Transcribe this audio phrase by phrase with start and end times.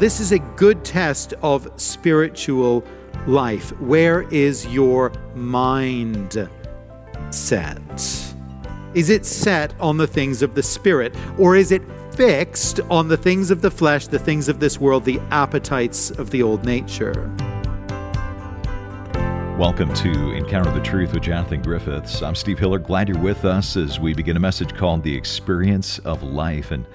[0.00, 2.82] this is a good test of spiritual
[3.26, 3.78] life.
[3.82, 6.48] Where is your mind
[7.28, 7.78] set?
[8.94, 11.82] Is it set on the things of the Spirit, or is it
[12.14, 16.30] fixed on the things of the flesh, the things of this world, the appetites of
[16.30, 17.30] the old nature?
[19.58, 22.22] Welcome to Encounter the Truth with Jonathan Griffiths.
[22.22, 22.78] I'm Steve Hiller.
[22.78, 26.70] Glad you're with us as we begin a message called The Experience of Life.
[26.70, 26.86] And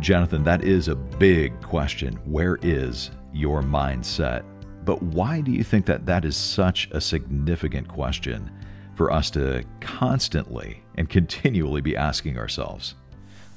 [0.00, 2.14] Jonathan, that is a big question.
[2.24, 4.44] Where is your mindset?
[4.84, 8.50] But why do you think that that is such a significant question
[8.94, 12.94] for us to constantly and continually be asking ourselves?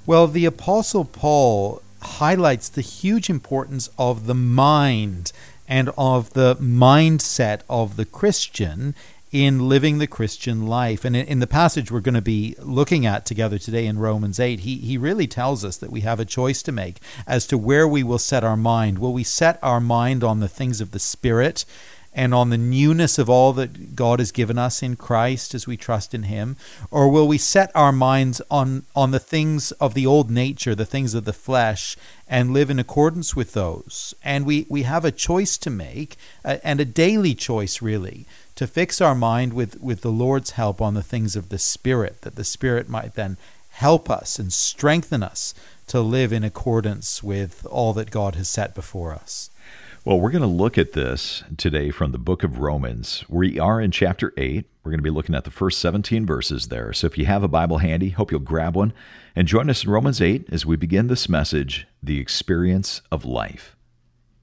[0.06, 5.32] Well, the Apostle Paul highlights the huge importance of the mind
[5.68, 8.96] and of the mindset of the Christian
[9.32, 11.06] in living the Christian life.
[11.06, 14.62] And in, the passage we're going to be looking at together today in Romans 8,
[14.62, 17.88] he, he really tells us that we have a choice to make as to where
[17.88, 19.00] we will set our mind.
[19.00, 21.66] Will we set our mind on the things of the Spirit?
[22.14, 25.78] and on the newness of all that God has given us in Christ as we
[25.78, 26.58] trust in Him?
[26.90, 30.86] Or will we set our minds on, on the things of the old nature, the
[30.86, 31.96] things of the flesh,
[32.28, 34.14] and live in accordance with those?
[34.24, 38.68] And we, we have a choice to make, uh, and a daily choice, really, to
[38.68, 42.36] fix our mind with, with the Lord's help on the things of the Spirit, that
[42.36, 43.38] the Spirit might then
[43.70, 45.54] help us and strengthen us
[45.88, 49.50] to live in accordance with all that God has set before us.
[50.04, 53.24] Well, we're going to look at this today from the book of Romans.
[53.30, 54.66] We are in chapter 8.
[54.84, 56.92] We're going to be looking at the first 17 verses there.
[56.92, 58.94] So if you have a Bible handy, hope you'll grab one
[59.36, 63.76] and join us in Romans 8 as we begin this message, The Experience of Life.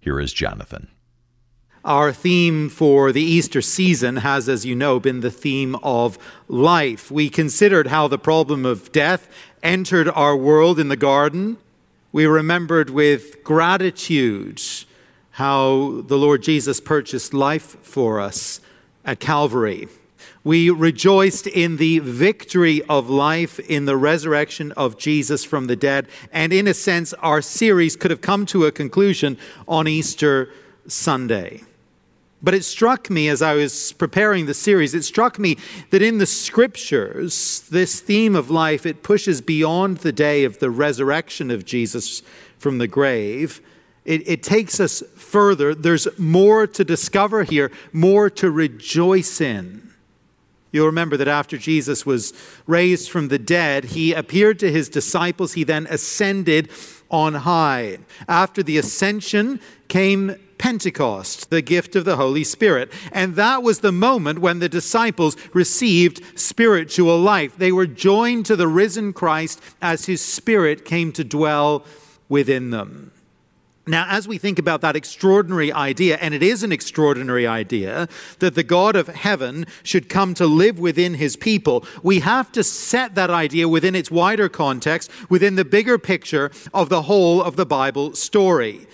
[0.01, 0.89] Here is Jonathan.
[1.89, 7.11] Our theme for the Easter season has, as you know, been the theme of life.
[7.11, 9.27] We considered how the problem of death
[9.62, 11.56] entered our world in the garden.
[12.12, 14.61] We remembered with gratitude
[15.30, 18.61] how the Lord Jesus purchased life for us
[19.02, 19.89] at Calvary.
[20.45, 26.07] We rejoiced in the victory of life in the resurrection of Jesus from the dead.
[26.35, 30.51] And in a sense, our series could have come to a conclusion on Easter
[30.86, 31.62] Sunday.
[32.42, 35.56] But it struck me as I was preparing the series, it struck me
[35.90, 40.70] that in the scriptures, this theme of life, it pushes beyond the day of the
[40.70, 42.22] resurrection of Jesus
[42.58, 43.60] from the grave
[44.08, 45.74] it, it takes us further.
[45.74, 49.92] There's more to discover here, more to rejoice in.
[50.72, 52.32] You'll remember that after Jesus was
[52.66, 55.52] raised from the dead, he appeared to his disciples.
[55.52, 56.70] He then ascended
[57.10, 57.98] on high.
[58.26, 62.92] After the ascension came Pentecost, the gift of the Holy Spirit.
[63.13, 67.57] And that was the moment when the disciples received spiritual life.
[67.57, 71.85] They were joined to the risen Christ as his spirit came to dwell
[72.29, 73.13] within them.
[73.89, 78.07] Now, as we think about that extraordinary idea, and it is an extraordinary idea,
[78.39, 82.63] that the God of heaven should come to live within his people, we have to
[82.63, 87.57] set that idea within its wider context, within the bigger picture of the whole of
[87.57, 88.86] the Bible story.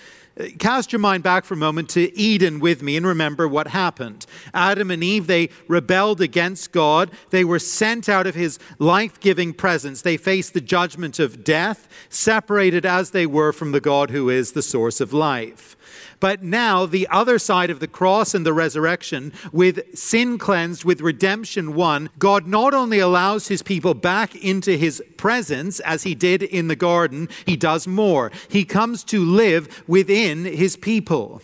[0.59, 4.25] Cast your mind back for a moment to Eden with me and remember what happened.
[4.53, 7.09] Adam and Eve, they rebelled against God.
[7.29, 10.01] They were sent out of his life giving presence.
[10.01, 14.51] They faced the judgment of death, separated as they were from the God who is
[14.51, 15.77] the source of life.
[16.19, 21.01] But now, the other side of the cross and the resurrection, with sin cleansed, with
[21.01, 26.43] redemption won, God not only allows his people back into his presence as he did
[26.43, 28.31] in the garden, he does more.
[28.49, 31.41] He comes to live within his people.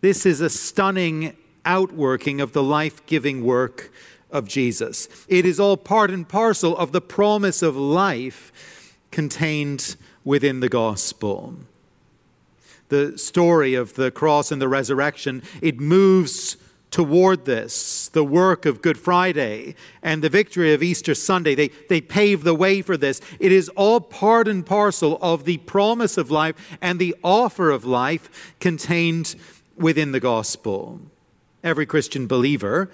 [0.00, 3.92] This is a stunning outworking of the life giving work
[4.30, 5.08] of Jesus.
[5.28, 11.56] It is all part and parcel of the promise of life contained within the gospel
[12.88, 16.56] the story of the cross and the resurrection, it moves
[16.90, 18.08] toward this.
[18.08, 22.54] The work of Good Friday and the victory of Easter Sunday, they, they pave the
[22.54, 23.20] way for this.
[23.38, 27.84] It is all part and parcel of the promise of life and the offer of
[27.84, 29.34] life contained
[29.76, 31.00] within the gospel.
[31.62, 32.90] Every Christian believer,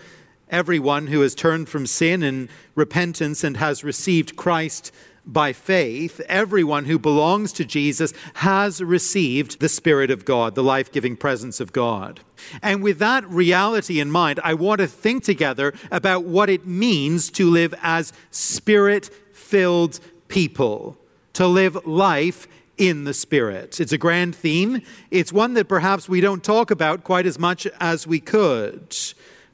[0.50, 4.92] everyone who has turned from sin in repentance and has received Christ
[5.26, 10.92] by faith, everyone who belongs to Jesus has received the Spirit of God, the life
[10.92, 12.20] giving presence of God.
[12.62, 17.30] And with that reality in mind, I want to think together about what it means
[17.32, 20.98] to live as Spirit filled people,
[21.32, 22.46] to live life
[22.76, 23.80] in the Spirit.
[23.80, 24.82] It's a grand theme.
[25.10, 28.96] It's one that perhaps we don't talk about quite as much as we could,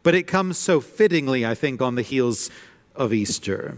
[0.03, 2.51] but it comes so fittingly, I think, on the heels
[2.97, 3.77] of Easter.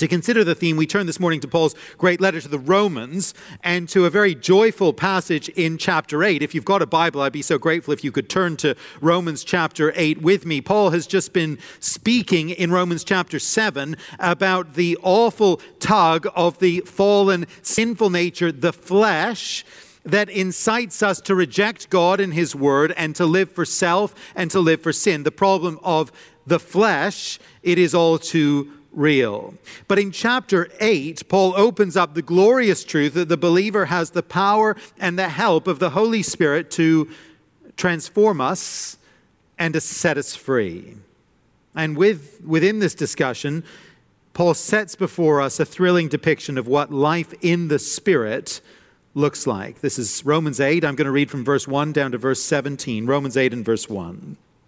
[0.00, 3.34] To consider the theme, we turn this morning to Paul's great letter to the Romans
[3.62, 6.42] and to a very joyful passage in chapter 8.
[6.42, 9.44] If you've got a Bible, I'd be so grateful if you could turn to Romans
[9.44, 10.62] chapter 8 with me.
[10.62, 16.80] Paul has just been speaking in Romans chapter 7 about the awful tug of the
[16.86, 19.66] fallen, sinful nature, the flesh
[20.02, 24.50] that incites us to reject God and His Word and to live for self and
[24.50, 25.24] to live for sin.
[25.24, 26.10] The problem of
[26.46, 29.54] the flesh, it is all too real.
[29.88, 34.22] But in chapter 8, Paul opens up the glorious truth that the believer has the
[34.22, 37.08] power and the help of the Holy Spirit to
[37.76, 38.98] transform us
[39.58, 40.96] and to set us free.
[41.74, 43.64] And with, within this discussion,
[44.32, 48.60] Paul sets before us a thrilling depiction of what life in the Spirit
[49.14, 49.80] looks like.
[49.80, 50.84] This is Romans 8.
[50.84, 53.06] I'm going to read from verse 1 down to verse 17.
[53.06, 54.36] Romans 8 and verse 1.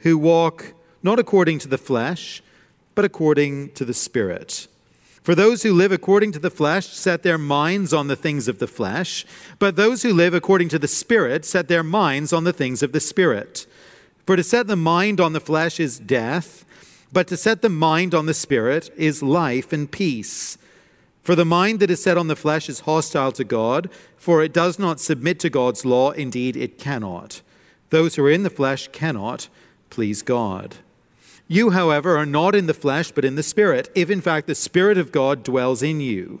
[0.00, 2.42] who walk not according to the flesh,
[2.94, 4.66] but according to the Spirit.
[5.22, 8.58] For those who live according to the flesh set their minds on the things of
[8.58, 9.26] the flesh,
[9.58, 12.92] but those who live according to the Spirit set their minds on the things of
[12.92, 13.66] the Spirit.
[14.26, 16.64] For to set the mind on the flesh is death,
[17.12, 20.56] but to set the mind on the Spirit is life and peace.
[21.22, 24.54] For the mind that is set on the flesh is hostile to God, for it
[24.54, 27.42] does not submit to God's law, indeed, it cannot.
[27.90, 29.48] Those who are in the flesh cannot
[29.90, 30.76] please God.
[31.48, 34.54] You, however, are not in the flesh, but in the Spirit, if in fact the
[34.54, 36.40] Spirit of God dwells in you.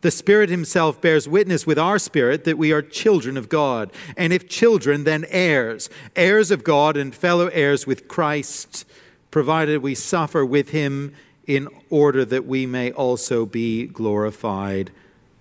[0.00, 3.90] The Spirit Himself bears witness with our spirit that we are children of God.
[4.16, 8.84] And if children, then heirs, heirs of God and fellow heirs with Christ,
[9.30, 11.14] provided we suffer with Him
[11.46, 14.90] in order that we may also be glorified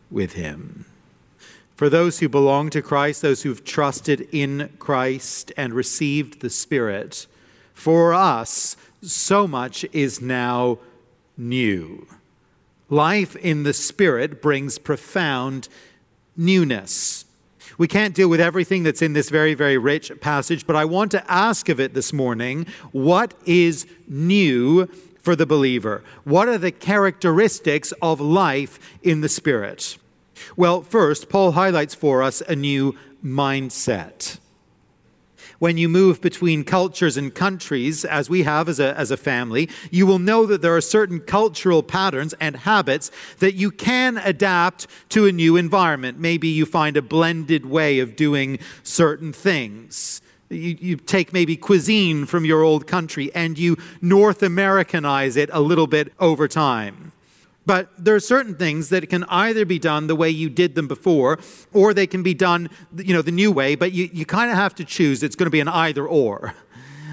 [0.10, 0.86] with Him.
[1.76, 7.28] For those who belong to Christ, those who've trusted in Christ and received the Spirit,
[7.76, 10.80] for us, so much is now
[11.38, 12.08] new.
[12.90, 15.68] Life in the Spirit brings profound
[16.36, 17.26] newness.
[17.78, 21.12] We can't deal with everything that's in this very, very rich passage, but I want
[21.12, 24.88] to ask of it this morning what is new
[25.20, 26.04] for the believer?
[26.24, 29.98] What are the characteristics of life in the Spirit?
[30.56, 34.38] Well, first, Paul highlights for us a new mindset
[35.60, 39.70] when you move between cultures and countries, as we have as a, as a family,
[39.92, 44.88] you will know that there are certain cultural patterns and habits that you can adapt
[45.10, 46.20] to a new environment.
[46.20, 50.22] Maybe you find a blended way of doing certain things.
[50.50, 55.60] You, you, take maybe cuisine from your old country and you North Americanize it a
[55.60, 57.12] little bit over time.
[57.68, 60.88] But there are certain things that can either be done the way you did them
[60.88, 61.38] before,
[61.74, 64.56] or they can be done, you know, the new way, but you, you kind of
[64.56, 65.22] have to choose.
[65.22, 66.54] It's going to be an either or.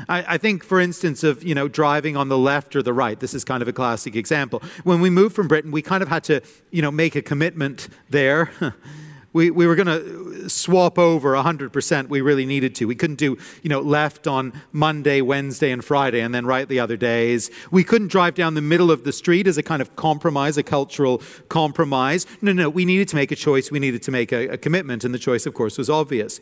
[0.08, 3.18] I, I, think, for instance, of you know driving on the left or the right.
[3.18, 4.62] This is kind of a classic example.
[4.84, 7.88] When we moved from Britain, we kind of had to you know make a commitment
[8.08, 8.52] there.
[9.32, 12.09] we, we were going to swap over 100%.
[12.09, 12.87] We really needed to.
[12.87, 16.81] We couldn't do, you know, left on Monday, Wednesday, and Friday, and then right the
[16.81, 17.51] other days.
[17.71, 20.63] We couldn't drive down the middle of the street as a kind of compromise, a
[20.63, 22.27] cultural compromise.
[22.43, 23.71] No, no, we needed to make a choice.
[23.71, 26.41] We needed to make a, a commitment, and the choice, of course, was obvious.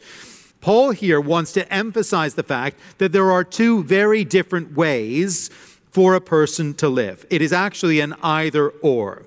[0.61, 5.51] Paul here wants to emphasize the fact that there are two very different ways
[5.91, 7.27] for a person to live.
[7.29, 9.27] It is actually an either or.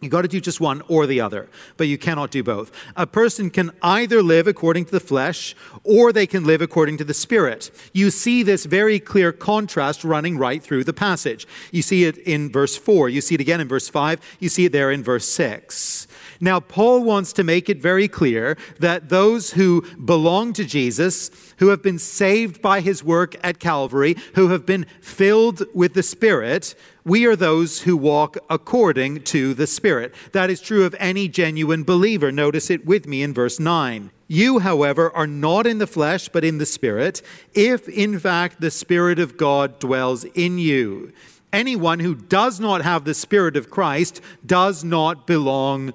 [0.00, 2.72] You got to do just one or the other, but you cannot do both.
[2.96, 5.54] A person can either live according to the flesh
[5.84, 7.70] or they can live according to the spirit.
[7.92, 11.46] You see this very clear contrast running right through the passage.
[11.70, 14.64] You see it in verse 4, you see it again in verse 5, you see
[14.64, 16.06] it there in verse 6.
[16.42, 21.68] Now, Paul wants to make it very clear that those who belong to Jesus, who
[21.68, 26.74] have been saved by his work at Calvary, who have been filled with the Spirit,
[27.04, 30.14] we are those who walk according to the Spirit.
[30.32, 32.32] That is true of any genuine believer.
[32.32, 34.10] Notice it with me in verse 9.
[34.26, 37.20] You, however, are not in the flesh, but in the Spirit,
[37.52, 41.12] if in fact the Spirit of God dwells in you.
[41.52, 45.92] Anyone who does not have the Spirit of Christ does not belong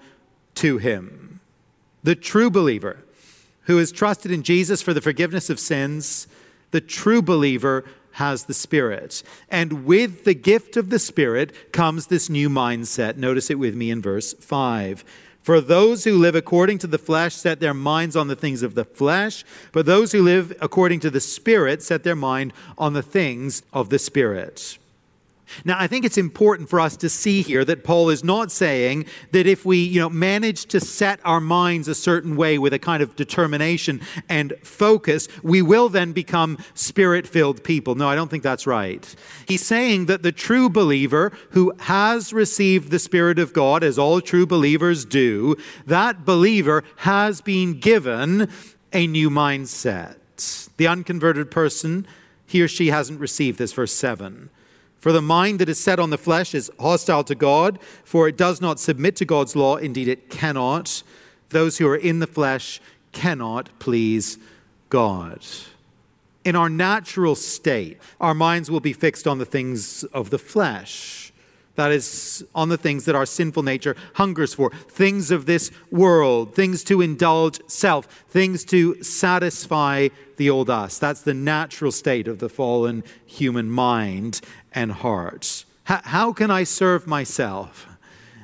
[0.56, 1.40] to him.
[2.04, 3.04] The true believer
[3.64, 6.28] who has trusted in Jesus for the forgiveness of sins,
[6.72, 7.84] the true believer
[8.14, 9.24] has the Spirit.
[9.50, 13.18] And with the gift of the Spirit comes this new mindset.
[13.18, 15.04] Notice it with me in verse 5.
[15.42, 18.74] For those who live according to the flesh set their minds on the things of
[18.74, 23.04] the flesh, but those who live according to the Spirit set their mind on the
[23.04, 24.80] things of the Spirit.
[25.64, 29.06] Now, I think it's important for us to see here that Paul is not saying
[29.32, 32.80] that if we, you know, manage to set our minds a certain way with a
[32.80, 37.96] kind of determination and focus, we will then become spirit-filled people.
[37.96, 39.16] No, I don't think that's right.
[39.48, 44.22] He's saying that the true believer who has received the spirit of God as all
[44.22, 48.50] true believers do, that believer has been given
[48.92, 50.18] a new mindset.
[50.78, 52.06] The unconverted person,
[52.46, 54.50] he or she hasn't received this verse 7.
[55.06, 58.38] For the mind that is set on the flesh is hostile to God, for it
[58.38, 59.76] does not submit to God's law.
[59.76, 61.04] Indeed, it cannot.
[61.50, 62.82] Those who are in the flesh
[63.12, 64.40] cannot please
[64.90, 65.46] God.
[66.44, 71.32] In our natural state, our minds will be fixed on the things of the flesh
[71.76, 76.56] that is, on the things that our sinful nature hungers for things of this world,
[76.56, 80.98] things to indulge self, things to satisfy the old us.
[80.98, 84.42] That's the natural state of the fallen human mind
[84.72, 85.66] and heart.
[85.84, 87.88] How, can I serve myself?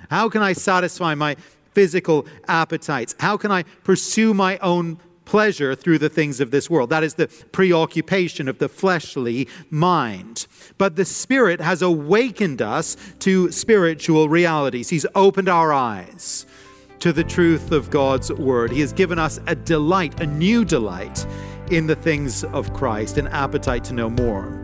[0.09, 1.35] How can I satisfy my
[1.73, 3.15] physical appetites?
[3.19, 4.99] How can I pursue my own
[5.31, 6.89] pleasure through the things of this world.
[6.89, 10.45] That is the preoccupation of the fleshly mind.
[10.77, 14.89] But the Spirit has awakened us to spiritual realities.
[14.89, 16.45] He's opened our eyes
[16.99, 18.71] to the truth of God's Word.
[18.71, 21.25] He has given us a delight, a new delight
[21.71, 24.60] in the things of Christ, an appetite to know more.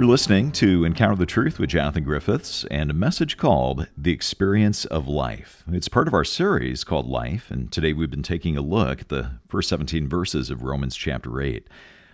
[0.00, 4.86] You're listening to Encounter the Truth with Jonathan Griffiths and a message called The Experience
[4.86, 5.62] of Life.
[5.70, 9.08] It's part of our series called Life, and today we've been taking a look at
[9.10, 11.68] the first 17 verses of Romans chapter 8.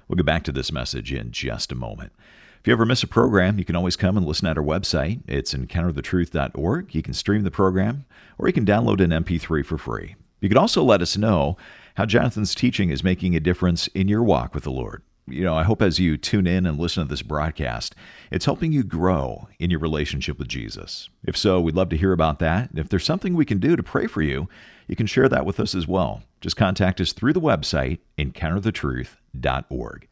[0.08, 2.10] We'll get back to this message in just a moment.
[2.58, 5.20] If you ever miss a program, you can always come and listen at our website.
[5.28, 6.92] It's encounterthetruth.org.
[6.92, 8.04] You can stream the program,
[8.36, 10.16] or you can download an MP3 for free.
[10.40, 11.56] You can also let us know
[11.94, 15.56] how Jonathan's teaching is making a difference in your walk with the Lord you know,
[15.56, 17.94] I hope as you tune in and listen to this broadcast,
[18.30, 21.08] it's helping you grow in your relationship with Jesus.
[21.24, 22.70] If so, we'd love to hear about that.
[22.74, 24.48] If there's something we can do to pray for you,
[24.86, 26.22] you can share that with us as well.
[26.40, 30.08] Just contact us through the website, encounterthetruth.org.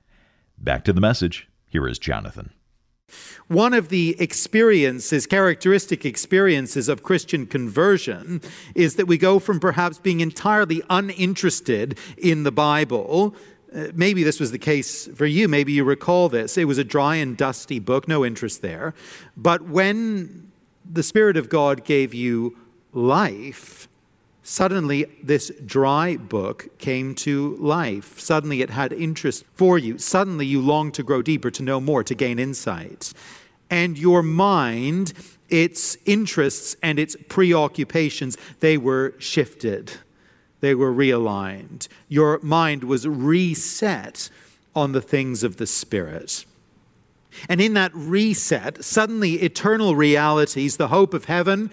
[0.58, 1.48] Back to the message.
[1.68, 2.50] Here is Jonathan.
[3.48, 8.40] One of the experiences, characteristic experiences of Christian conversion,
[8.74, 13.34] is that we go from perhaps being entirely uninterested in the Bible
[13.74, 15.48] Uh, maybe this was the case for you.
[15.48, 16.56] Maybe you recall this.
[16.56, 18.94] It was a dry and dusty book, no interest there.
[19.36, 20.52] But when
[20.90, 22.56] the Spirit of God gave you
[22.92, 23.88] life,
[24.42, 28.20] suddenly this dry book came to life.
[28.20, 29.98] Suddenly it had interest for you.
[29.98, 33.12] Suddenly you longed to grow deeper, to know more, to gain insight.
[33.70, 35.14] And your mind,
[35.48, 39.94] its interests and its preoccupations, they were shifted
[40.64, 41.88] they were realigned.
[42.08, 44.30] Your mind was reset
[44.74, 46.44] on the things of the Spirit.
[47.48, 51.70] And in that reset, suddenly eternal realities, the hope of heaven,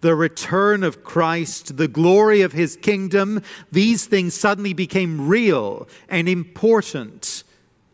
[0.00, 6.28] the return of Christ, the glory of his kingdom, these things suddenly became real and
[6.28, 7.44] important,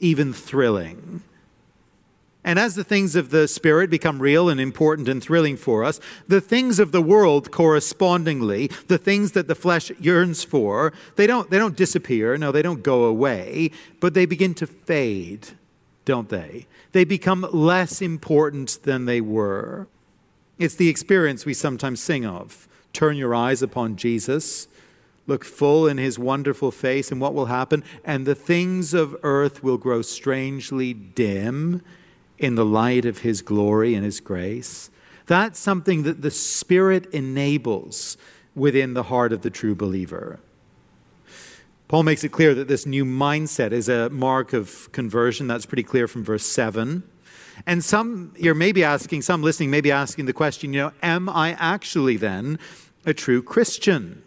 [0.00, 1.23] even thrilling.
[2.49, 6.00] And as the things of the Spirit become real and important and thrilling for us,
[6.28, 11.50] the things of the world correspondingly, the things that the flesh yearns for, they don't,
[11.50, 12.38] they don't disappear.
[12.38, 15.49] No, they don't go away, but they begin to fade,
[16.07, 16.67] don't they?
[16.93, 19.87] They become less important than they were.
[20.59, 22.67] It's the experience we sometimes sing of.
[22.95, 24.69] Turn your eyes upon Jesus
[25.26, 27.85] look full in his wonderful face, and what will happen?
[28.02, 31.83] And the things of earth will grow strangely dim
[32.38, 34.90] in the light of His glory and His grace.
[35.26, 38.16] That's something that the Spirit enables
[38.54, 40.40] within the heart of the true believer.
[41.88, 45.47] Paul makes it clear that this new mindset is a mark of conversion.
[45.47, 47.02] That's pretty clear from verse 7.
[47.66, 51.28] And some, you're maybe asking, some listening may be asking the question, you know, am
[51.28, 52.59] I actually then
[53.07, 54.23] a true Christian?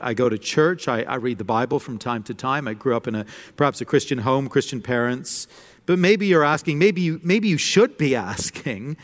[0.00, 2.66] I go to church, I, I read the Bible from time to time.
[2.66, 3.26] I grew up in a
[3.56, 5.46] perhaps a Christian home, Christian parents.
[5.86, 8.96] But maybe you're asking, maybe you, maybe you should be asking,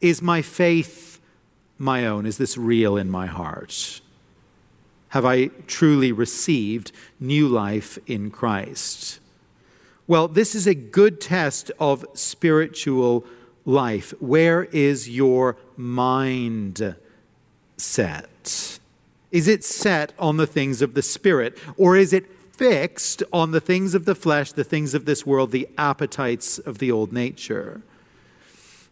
[0.00, 1.20] is my faith
[1.78, 2.26] my own?
[2.26, 4.00] Is this real in my heart?
[5.08, 9.20] Have I truly received new life in Christ?
[10.06, 13.24] Well, this is a good test of spiritual
[13.64, 14.12] life.
[14.20, 16.96] Where is your mind
[17.76, 18.75] set?
[19.36, 23.60] Is it set on the things of the Spirit, or is it fixed on the
[23.60, 27.82] things of the flesh, the things of this world, the appetites of the old nature?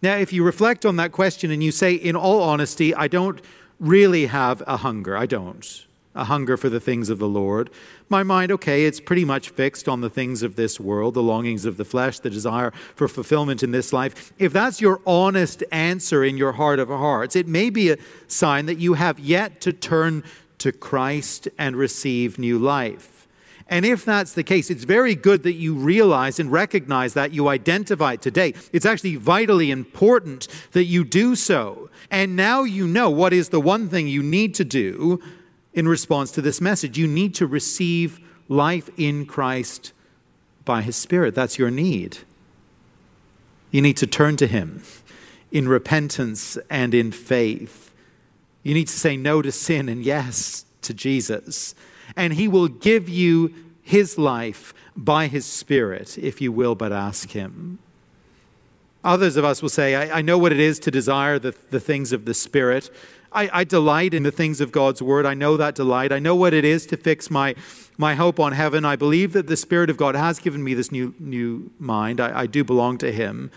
[0.02, 3.40] Now, if you reflect on that question and you say, in all honesty, I don't
[3.80, 7.70] really have a hunger, I don't a hunger for the things of the Lord.
[8.08, 11.64] My mind, okay, it's pretty much fixed on the things of this world, the longings
[11.64, 14.32] of the flesh, the desire for fulfillment in this life.
[14.38, 17.96] If that's your honest answer in your heart of hearts, it may be a
[18.28, 20.22] sign that you have yet to turn
[20.58, 23.26] to Christ and receive new life.
[23.68, 27.48] And if that's the case, it's very good that you realize and recognize that, you
[27.48, 28.54] identify it today.
[28.72, 31.88] It's actually vitally important that you do so.
[32.10, 35.22] And now you know what is the one thing you need to do
[35.74, 36.96] in response to this message.
[36.96, 39.92] You need to receive life in Christ
[40.64, 41.34] by His Spirit.
[41.34, 42.18] That's your need.
[43.70, 44.82] You need to turn to Him
[45.50, 47.92] in repentance and in faith.
[48.62, 51.74] You need to say no to sin and yes to Jesus.
[52.16, 53.52] And He will give you
[53.82, 57.78] His life by His Spirit if you will but ask Him.
[59.02, 61.80] Others of us will say, I, I know what it is to desire the, the
[61.80, 62.90] things of the Spirit.
[63.34, 65.26] I, I delight in the things of God's word.
[65.26, 66.12] I know that delight.
[66.12, 67.54] I know what it is to fix my,
[67.98, 68.84] my hope on heaven.
[68.84, 72.20] I believe that the Spirit of God has given me this new, new mind.
[72.20, 73.50] I, I do belong to Him.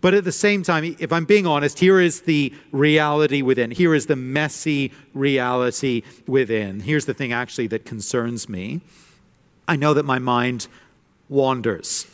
[0.00, 3.70] But at the same time, if I'm being honest, here is the reality within.
[3.70, 6.80] Here is the messy reality within.
[6.80, 8.80] Here's the thing actually that concerns me.
[9.66, 10.68] I know that my mind
[11.28, 12.06] wanders.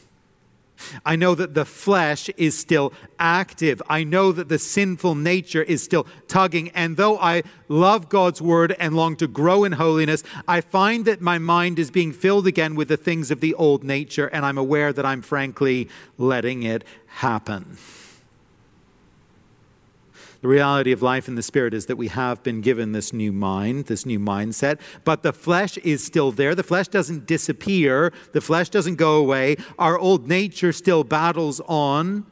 [1.05, 3.83] I know that the flesh is still active.
[3.89, 6.71] I know that the sinful nature is still tugging.
[6.71, 11.21] And though I love God's word and long to grow in holiness, I find that
[11.21, 14.27] my mind is being filled again with the things of the old nature.
[14.27, 17.77] And I'm aware that I'm frankly letting it happen.
[20.45, 23.33] The reality of life in the Spirit is that we have been given this new
[23.33, 26.55] mind, this new mindset, but the flesh is still there.
[26.55, 29.57] The flesh doesn't disappear, the flesh doesn't go away.
[29.79, 32.27] Our old nature still battles on.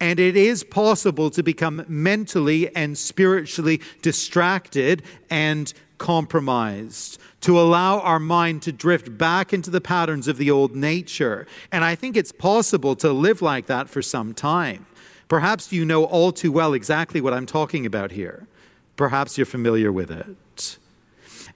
[0.00, 8.18] And it is possible to become mentally and spiritually distracted and compromised, to allow our
[8.18, 11.46] mind to drift back into the patterns of the old nature.
[11.70, 14.86] And I think it's possible to live like that for some time.
[15.34, 18.46] Perhaps you know all too well exactly what I'm talking about here.
[18.94, 20.78] Perhaps you're familiar with it.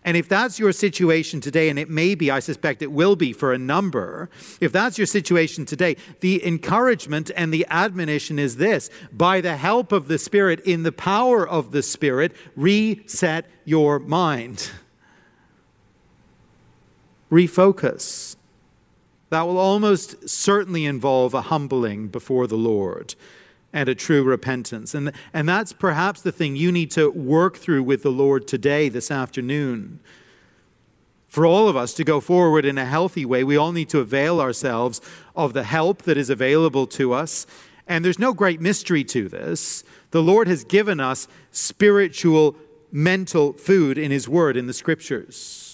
[0.03, 3.33] And if that's your situation today, and it may be, I suspect it will be
[3.33, 8.91] for a number, if that's your situation today, the encouragement and the admonition is this
[9.13, 14.73] by the help of the Spirit, in the power of the Spirit, reset your mind.
[17.31, 18.35] Refocus.
[19.31, 23.15] That will almost certainly involve a humbling before the Lord
[23.73, 24.95] and a true repentance.
[24.95, 28.89] And, and that's perhaps the thing you need to work through with the Lord today,
[28.89, 30.01] this afternoon.
[31.29, 34.01] For all of us to go forward in a healthy way, we all need to
[34.01, 35.01] avail ourselves
[35.37, 37.47] of the help that is available to us.
[37.87, 39.85] And there's no great mystery to this.
[40.11, 42.57] The Lord has given us spiritual,
[42.91, 45.68] mental food in His Word, in the Scriptures.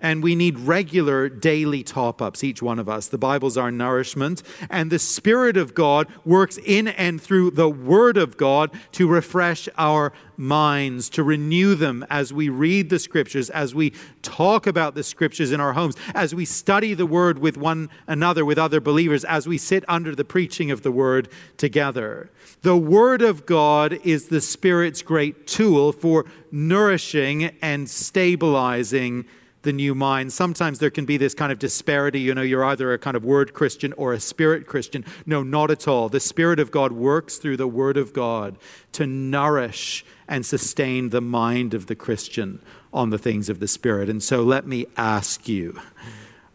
[0.00, 3.08] And we need regular daily top ups, each one of us.
[3.08, 4.42] The Bible's our nourishment.
[4.68, 9.68] And the Spirit of God works in and through the Word of God to refresh
[9.78, 15.02] our minds, to renew them as we read the Scriptures, as we talk about the
[15.02, 19.24] Scriptures in our homes, as we study the Word with one another, with other believers,
[19.24, 22.30] as we sit under the preaching of the Word together.
[22.62, 29.24] The Word of God is the Spirit's great tool for nourishing and stabilizing
[29.64, 30.32] the new mind.
[30.32, 32.20] Sometimes there can be this kind of disparity.
[32.20, 35.04] You know, you're either a kind of word Christian or a spirit Christian.
[35.26, 36.08] No, not at all.
[36.08, 38.56] The Spirit of God works through the Word of God
[38.92, 42.60] to nourish and sustain the mind of the Christian
[42.92, 44.08] on the things of the Spirit.
[44.08, 45.80] And so let me ask you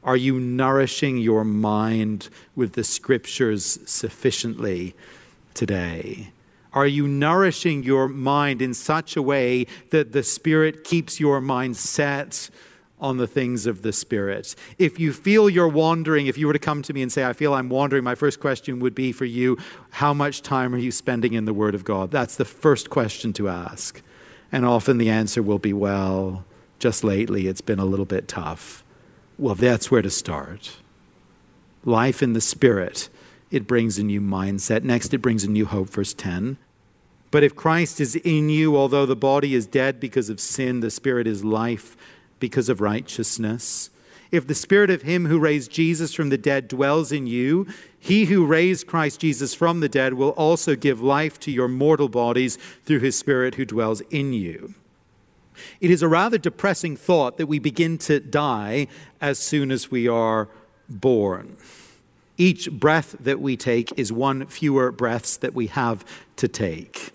[0.03, 4.95] are you nourishing your mind with the Scriptures sufficiently
[5.53, 6.31] today?
[6.71, 11.75] Are you nourishing your mind in such a way that the Spirit keeps your mind
[11.75, 12.49] set
[12.99, 14.55] on the things of the Spirit?
[14.77, 17.33] If you feel you're wandering, if you were to come to me and say, I
[17.33, 19.57] feel I'm wandering, my first question would be for you,
[19.91, 22.11] how much time are you spending in the Word of God?
[22.11, 24.01] That's the first question to ask.
[24.51, 26.45] And often the answer will be, well,
[26.79, 28.83] just lately it's been a little bit tough.
[29.37, 30.77] Well, that's where to start.
[31.85, 33.09] Life in the Spirit
[33.51, 34.83] it brings a new mindset.
[34.83, 36.57] Next, it brings a new hope, verse 10.
[37.31, 40.91] But if Christ is in you, although the body is dead because of sin, the
[40.91, 41.95] spirit is life
[42.39, 43.89] because of righteousness.
[44.31, 47.67] If the spirit of him who raised Jesus from the dead dwells in you,
[47.99, 52.09] he who raised Christ Jesus from the dead will also give life to your mortal
[52.09, 54.75] bodies through his spirit who dwells in you.
[55.81, 58.87] It is a rather depressing thought that we begin to die
[59.19, 60.47] as soon as we are
[60.87, 61.57] born.
[62.37, 66.05] Each breath that we take is one fewer breaths that we have
[66.37, 67.11] to take.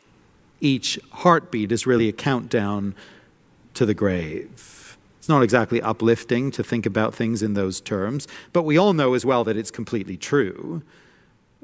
[0.61, 2.95] Each heartbeat is really a countdown
[3.73, 4.74] to the grave.
[5.25, 9.15] It's not exactly uplifting to think about things in those terms, but we all know
[9.15, 10.83] as well that it's completely true.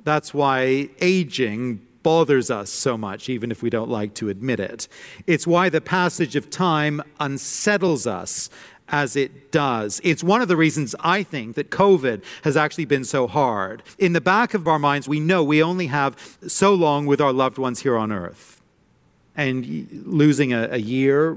[0.03, 4.89] That's why aging bothers us so much, even if we don't like to admit it.
[5.27, 8.49] It's why the passage of time unsettles us
[8.89, 10.01] as it does.
[10.03, 13.83] It's one of the reasons I think that COVID has actually been so hard.
[13.99, 17.35] In the back of our minds, we know we only have so long with our
[17.35, 18.63] loved ones here on earth.
[19.37, 21.37] And losing a, a year,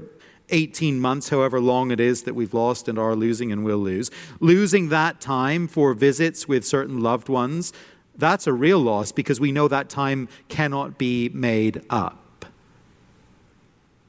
[0.50, 4.10] 18 months, however long it is that we've lost and are losing and will lose,
[4.40, 7.72] losing that time for visits with certain loved ones,
[8.16, 12.46] that's a real loss because we know that time cannot be made up.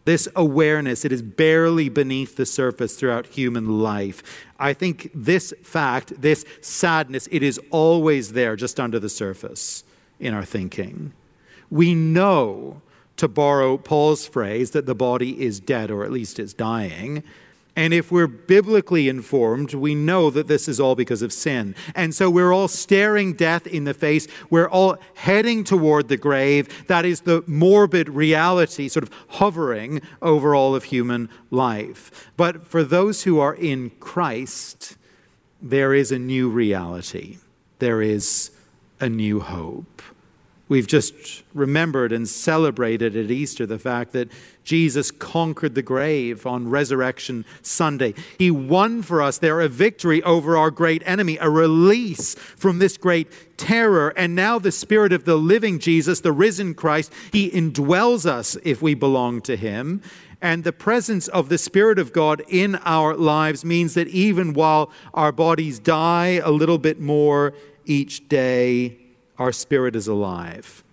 [0.06, 4.46] This awareness, it is barely beneath the surface throughout human life.
[4.60, 9.84] I think this fact, this sadness, it is always there just under the surface
[10.20, 11.14] in our thinking.
[11.72, 12.84] We know,
[13.18, 17.24] to borrow Paul's phrase, that the body is dead or at least is dying.
[17.78, 21.76] And if we're biblically informed, we know that this is all because of sin.
[21.94, 24.28] And so we're all staring death in the face.
[24.50, 26.88] We're all heading toward the grave.
[26.88, 32.30] That is the morbid reality sort of hovering over all of human life.
[32.38, 34.96] But for those who are in Christ,
[35.62, 37.38] there is a new reality,
[37.80, 38.52] there is
[39.02, 40.02] a new hope.
[40.68, 44.32] We've just remembered and celebrated at Easter the fact that
[44.64, 48.16] Jesus conquered the grave on Resurrection Sunday.
[48.40, 52.98] He won for us there a victory over our great enemy, a release from this
[52.98, 54.10] great terror.
[54.18, 58.82] And now the Spirit of the living Jesus, the risen Christ, He indwells us if
[58.82, 60.02] we belong to Him.
[60.42, 64.90] And the presence of the Spirit of God in our lives means that even while
[65.14, 67.54] our bodies die a little bit more
[67.86, 69.05] each day,
[69.38, 70.84] our spirit is alive.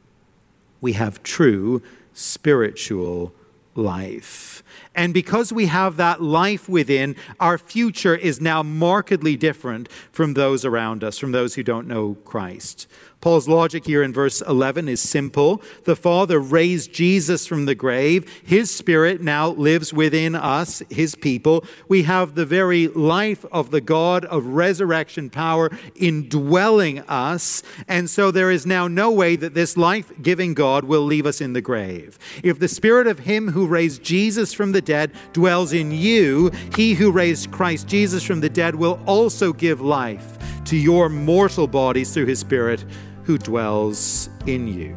[0.81, 3.33] We have true spiritual
[3.75, 4.63] life.
[4.95, 10.65] And because we have that life within, our future is now markedly different from those
[10.65, 12.87] around us, from those who don't know Christ.
[13.23, 15.63] Paul's logic here in verse 11 is simple.
[15.85, 18.29] The Father raised Jesus from the grave.
[18.45, 21.65] His Spirit now lives within us, His people.
[21.87, 27.63] We have the very life of the God of resurrection power indwelling us.
[27.87, 31.41] And so there is now no way that this life giving God will leave us
[31.41, 32.19] in the grave.
[32.43, 36.95] If the Spirit of Him who raised Jesus from the dead dwells in you, He
[36.95, 42.15] who raised Christ Jesus from the dead will also give life to your mortal bodies
[42.15, 42.85] through His Spirit
[43.25, 44.97] who dwells in you.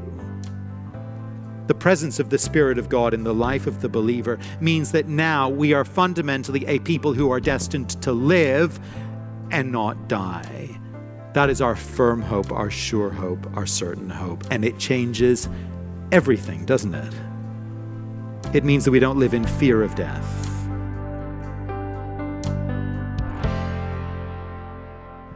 [1.65, 5.07] The presence of the Spirit of God in the life of the believer means that
[5.07, 8.79] now we are fundamentally a people who are destined to live
[9.49, 10.79] and not die.
[11.33, 14.43] That is our firm hope, our sure hope, our certain hope.
[14.51, 15.49] And it changes
[16.11, 17.13] everything, doesn't it?
[18.53, 20.45] It means that we don't live in fear of death.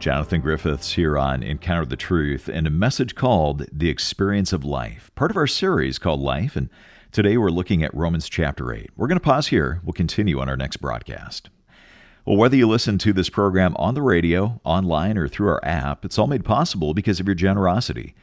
[0.00, 5.10] Jonathan Griffiths here on Encounter the Truth and a message called The Experience of Life,
[5.14, 6.56] part of our series called Life.
[6.56, 6.70] And
[7.12, 8.92] today we're looking at Romans chapter 8.
[8.96, 9.82] We're going to pause here.
[9.84, 11.50] We'll continue on our next broadcast.
[12.24, 16.04] Well, whether you listen to this program on the radio, online, or through our app,
[16.06, 18.14] it's all made possible because of your generosity.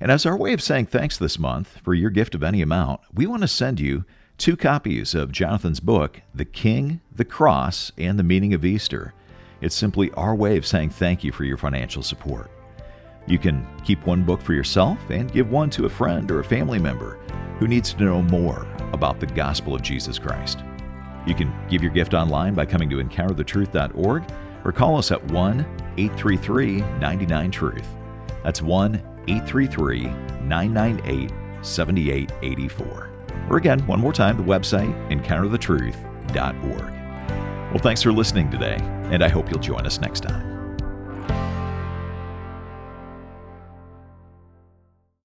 [0.00, 3.00] And as our way of saying thanks this month for your gift of any amount,
[3.14, 4.04] we want to send you
[4.38, 9.14] two copies of Jonathan's book, The King, the Cross, and the Meaning of Easter.
[9.60, 12.50] It's simply our way of saying thank you for your financial support.
[13.26, 16.44] You can keep one book for yourself and give one to a friend or a
[16.44, 17.18] family member
[17.58, 20.58] who needs to know more about the gospel of Jesus Christ.
[21.26, 24.24] You can give your gift online by coming to encounterthetruth.org
[24.64, 25.60] or call us at 1
[25.96, 27.86] 833 99 Truth.
[28.42, 28.96] That's 1
[29.28, 30.04] 833
[30.42, 31.30] 998
[31.62, 33.11] 7884.
[33.52, 36.92] Or again, one more time, the website, encounterthetruth.org.
[37.70, 38.78] Well, thanks for listening today,
[39.10, 40.51] and I hope you'll join us next time.